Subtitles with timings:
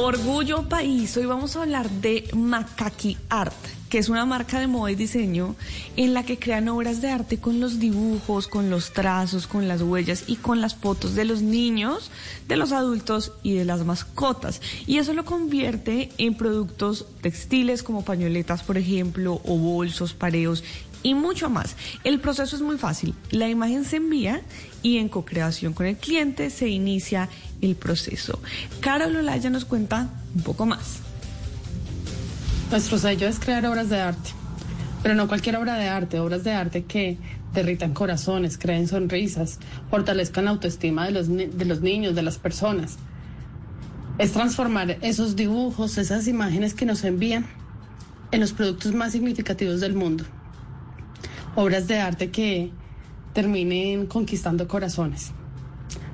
[0.00, 1.16] Orgullo País.
[1.16, 3.52] Hoy vamos a hablar de Makaki Art
[3.88, 5.56] que es una marca de moda y diseño
[5.96, 9.82] en la que crean obras de arte con los dibujos, con los trazos, con las
[9.82, 12.10] huellas y con las fotos de los niños,
[12.46, 14.60] de los adultos y de las mascotas.
[14.86, 20.64] Y eso lo convierte en productos textiles como pañoletas, por ejemplo, o bolsos, pareos
[21.02, 21.76] y mucho más.
[22.04, 23.14] El proceso es muy fácil.
[23.30, 24.42] La imagen se envía
[24.82, 27.28] y en co-creación con el cliente se inicia
[27.60, 28.40] el proceso.
[28.80, 31.00] Carol Olaya nos cuenta un poco más.
[32.70, 34.30] Nuestro sello es crear obras de arte,
[35.02, 37.18] pero no cualquier obra de arte, obras de arte que
[37.54, 39.58] derritan corazones, creen sonrisas,
[39.90, 42.98] fortalezcan la autoestima de los, de los niños, de las personas.
[44.18, 47.46] Es transformar esos dibujos, esas imágenes que nos envían
[48.32, 50.24] en los productos más significativos del mundo.
[51.56, 52.70] Obras de arte que
[53.32, 55.32] terminen conquistando corazones.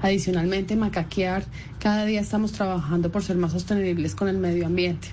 [0.02, 1.44] Adicionalmente, macaquear,
[1.78, 5.08] cada día estamos trabajando por ser más sostenibles con el medio ambiente.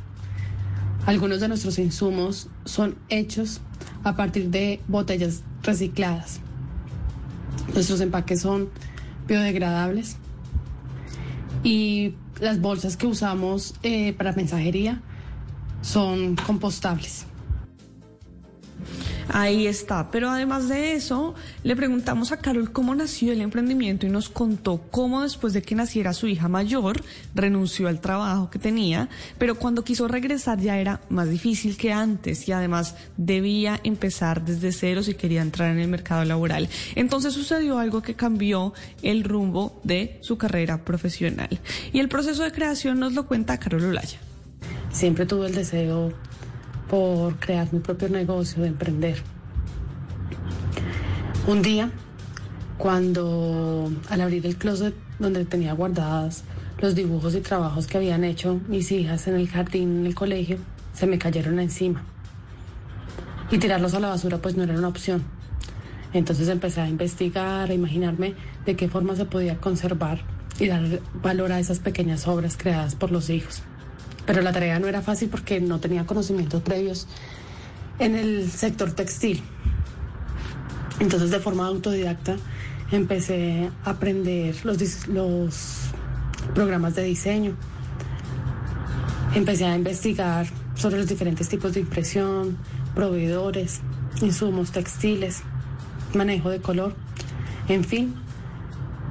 [1.06, 3.62] Algunos de nuestros insumos son hechos
[4.04, 6.40] a partir de botellas recicladas.
[7.74, 8.70] Nuestros empaques son
[9.28, 10.18] biodegradables
[11.64, 15.02] y las bolsas que usamos eh, para mensajería
[15.82, 17.26] son compostables.
[19.30, 20.10] Ahí está.
[20.12, 24.82] Pero además de eso, le preguntamos a Carol cómo nació el emprendimiento y nos contó
[24.92, 27.04] cómo después de que naciera su hija mayor,
[27.36, 32.48] renunció al trabajo que tenía, pero cuando quiso regresar ya era más difícil que antes
[32.48, 36.70] y además debía empezar desde cero si quería entrar en el mercado laboral.
[36.96, 41.60] Entonces sucedió algo que cambió el rumbo de su carrera profesional.
[41.94, 44.20] Y el proceso de creación nos lo cuenta Carol Olaya.
[44.92, 46.14] Siempre tuve el deseo
[46.92, 49.16] por crear mi propio negocio, de emprender.
[51.48, 51.90] Un día,
[52.78, 56.44] cuando al abrir el closet donde tenía guardadas
[56.82, 60.58] los dibujos y trabajos que habían hecho mis hijas en el jardín, en el colegio,
[60.94, 62.04] se me cayeron encima.
[63.50, 65.24] Y tirarlos a la basura pues no era una opción.
[66.12, 68.36] Entonces empecé a investigar, a imaginarme
[68.66, 70.20] de qué forma se podía conservar
[70.60, 73.64] y dar valor a esas pequeñas obras creadas por los hijos.
[74.32, 77.06] Pero la tarea no era fácil porque no tenía conocimientos previos
[78.00, 79.44] en el sector textil.
[81.02, 82.38] Entonces de forma autodidacta
[82.94, 85.92] empecé a aprender los,
[86.56, 87.58] programas de diseño.
[89.36, 92.58] Empecé a investigar sobre los diferentes tipos de impresión,
[92.96, 93.82] proveedores,
[94.22, 95.42] insumos textiles,
[96.14, 96.96] manejo de color,
[97.68, 98.16] en fin,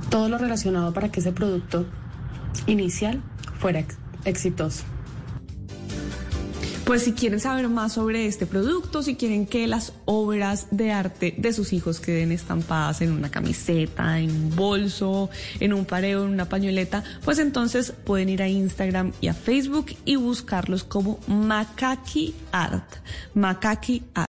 [0.08, 1.84] todo lo relacionado para que ese producto
[2.66, 3.20] inicial
[3.58, 3.84] fuera
[4.25, 4.84] exitoso.
[6.91, 11.33] Pues si quieren saber más sobre este producto, si quieren que las obras de arte
[11.39, 15.31] de sus hijos queden estampadas en una camiseta, en un bolso,
[15.61, 19.95] en un pareo, en una pañoleta, pues entonces pueden ir a Instagram y a Facebook
[20.05, 22.97] y buscarlos como Makaki Art.
[23.34, 24.19] Makaki Art.